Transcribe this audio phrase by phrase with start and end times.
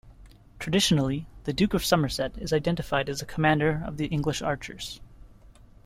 [0.57, 4.99] Traditionally, the Duke of Somerset is identified as the commander of the English archers.